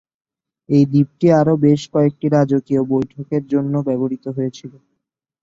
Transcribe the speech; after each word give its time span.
এই 0.69 0.83
দ্বীপটি 0.87 1.27
আরও 1.39 1.53
বেশ 1.65 1.81
কয়েকটি 1.93 2.25
রাজকীয় 2.29 2.81
বৈঠকের 2.91 3.43
জন্য 3.53 3.73
ব্যবহৃত 3.87 4.25
হয়েছিল। 4.29 4.71